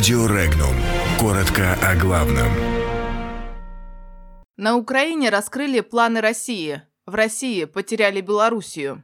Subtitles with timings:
[0.00, 0.74] Радио Регнум.
[1.18, 2.48] Коротко о главном.
[4.56, 6.80] На Украине раскрыли планы России.
[7.04, 9.02] В России потеряли Белоруссию.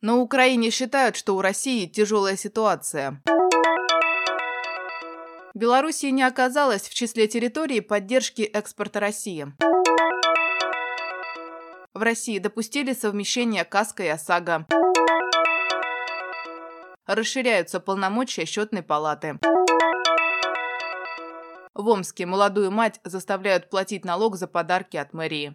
[0.00, 3.20] На Украине считают, что у России тяжелая ситуация.
[5.54, 9.48] Белоруссия не оказалась в числе территорий поддержки экспорта России.
[11.94, 14.68] В России допустили совмещение КАСКО и ОСАГО.
[17.08, 19.38] Расширяются полномочия счетной палаты.
[21.72, 25.54] В Омске молодую мать заставляют платить налог за подарки от мэрии.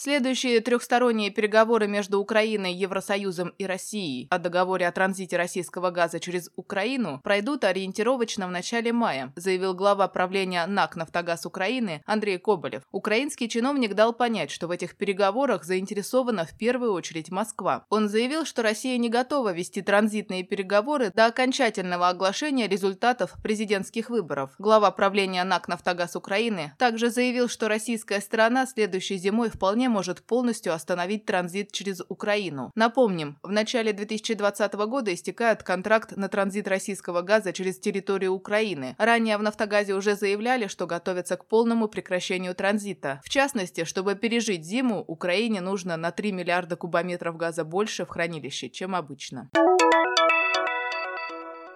[0.00, 6.52] Следующие трехсторонние переговоры между Украиной, Евросоюзом и Россией о договоре о транзите российского газа через
[6.54, 12.84] Украину пройдут ориентировочно в начале мая, заявил глава правления НАК «Нафтогаз Украины» Андрей Коболев.
[12.92, 17.84] Украинский чиновник дал понять, что в этих переговорах заинтересована в первую очередь Москва.
[17.90, 24.52] Он заявил, что Россия не готова вести транзитные переговоры до окончательного оглашения результатов президентских выборов.
[24.60, 30.72] Глава правления НАК «Нафтогаз Украины» также заявил, что российская сторона следующей зимой вполне может полностью
[30.72, 32.70] остановить транзит через Украину.
[32.74, 38.94] Напомним, в начале 2020 года истекает контракт на транзит российского газа через территорию Украины.
[38.98, 43.20] Ранее в «Нафтогазе» уже заявляли, что готовятся к полному прекращению транзита.
[43.24, 48.68] В частности, чтобы пережить зиму, Украине нужно на 3 миллиарда кубометров газа больше в хранилище,
[48.68, 49.50] чем обычно.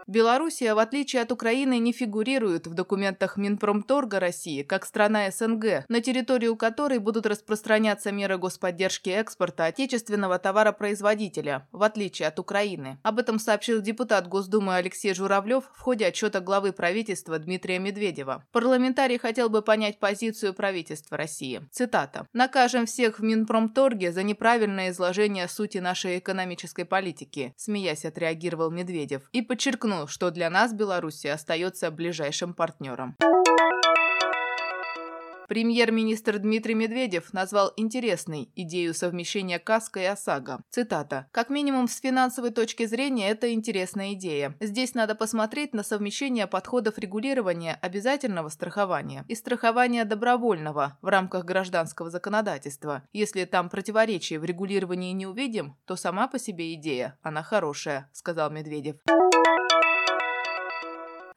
[0.07, 6.01] Белоруссия, в отличие от Украины, не фигурирует в документах Минпромторга России как страна СНГ, на
[6.01, 12.99] территорию которой будут распространяться меры господдержки экспорта отечественного товаропроизводителя, в отличие от Украины.
[13.03, 18.45] Об этом сообщил депутат Госдумы Алексей Журавлев в ходе отчета главы правительства Дмитрия Медведева.
[18.53, 21.63] Парламентарий хотел бы понять позицию правительства России.
[21.71, 22.27] Цитата.
[22.33, 29.43] «Накажем всех в Минпромторге за неправильное изложение сути нашей экономической политики», смеясь отреагировал Медведев и
[29.43, 33.17] подчеркнул, что для нас Белоруссия остается ближайшим партнером.
[35.53, 40.63] Премьер-министр Дмитрий Медведев назвал интересной идею совмещения КАСКО и ОСАГО.
[40.71, 41.27] Цитата.
[41.31, 44.57] «Как минимум с финансовой точки зрения это интересная идея.
[44.61, 52.09] Здесь надо посмотреть на совмещение подходов регулирования обязательного страхования и страхования добровольного в рамках гражданского
[52.09, 53.03] законодательства.
[53.13, 58.51] Если там противоречий в регулировании не увидим, то сама по себе идея, она хорошая», сказал
[58.51, 58.97] Медведев.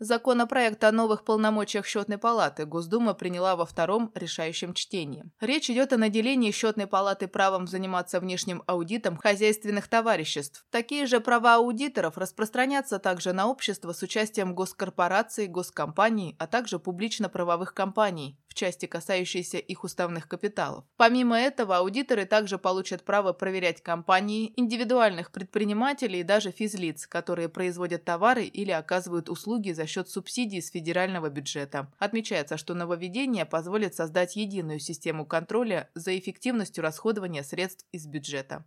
[0.06, 5.24] Законопроект о новых полномочиях счетной палаты Госдума приняла во втором решающем чтении.
[5.42, 10.64] Речь идет о наделении счетной палаты правом заниматься внешним аудитом хозяйственных товариществ.
[10.70, 17.74] Такие же права аудиторов распространятся также на общество с участием госкорпораций, госкомпаний, а также публично-правовых
[17.74, 20.86] компаний, в части касающейся их уставных капиталов.
[20.96, 28.06] Помимо этого, аудиторы также получат право проверять компании, индивидуальных предпринимателей и даже физлиц, которые производят
[28.06, 31.92] товары или оказывают услуги за счет субсидий с федерального бюджета.
[32.00, 38.64] Отмечается, что нововведение позволит создать единую систему контроля за эффективностью расходования средств из бюджета.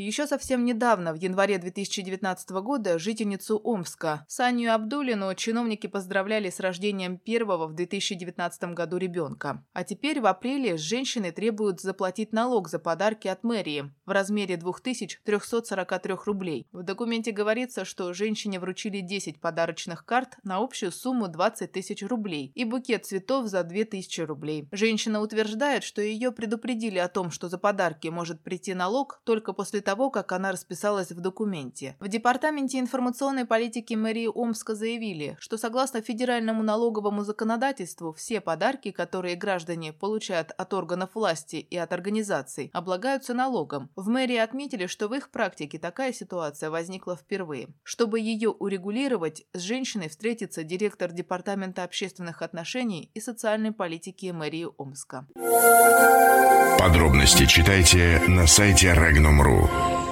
[0.00, 7.18] Еще совсем недавно, в январе 2019 года, жительницу Омска Саню Абдулину чиновники поздравляли с рождением
[7.18, 9.66] первого в 2019 году ребенка.
[9.72, 16.14] А теперь в апреле женщины требуют заплатить налог за подарки от мэрии в размере 2343
[16.26, 16.68] рублей.
[16.70, 22.52] В документе говорится, что женщине вручили 10 подарочных карт на общую сумму 20 тысяч рублей
[22.54, 24.68] и букет цветов за 2000 рублей.
[24.70, 29.80] Женщина утверждает, что ее предупредили о том, что за подарки может прийти налог только после
[29.88, 31.96] того, как она расписалась в документе.
[31.98, 39.34] В Департаменте информационной политики мэрии Омска заявили, что согласно федеральному налоговому законодательству все подарки, которые
[39.34, 43.88] граждане получают от органов власти и от организаций, облагаются налогом.
[43.96, 47.68] В мэрии отметили, что в их практике такая ситуация возникла впервые.
[47.82, 55.26] Чтобы ее урегулировать, с женщиной встретится директор Департамента общественных отношений и социальной политики мэрии Омска.
[56.78, 59.77] Подробности читайте на сайте Regnum.ru.
[59.80, 60.07] Oh.